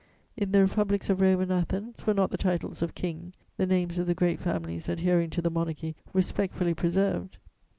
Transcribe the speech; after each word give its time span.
In 0.35 0.51
the 0.51 0.63
Republics 0.63 1.11
of 1.11 1.21
Rome 1.21 1.41
and 1.41 1.53
Athens, 1.53 2.07
were 2.07 2.15
not 2.15 2.31
the 2.31 2.35
titles 2.37 2.81
of 2.81 2.95
"King," 2.95 3.35
the 3.57 3.67
names 3.67 3.99
of 3.99 4.07
the 4.07 4.15
great 4.15 4.39
families 4.39 4.89
adhering 4.89 5.29
to 5.29 5.43
the 5.43 5.51
Monarchy 5.51 5.95
respectfully 6.11 6.73
preserved? 6.73 7.37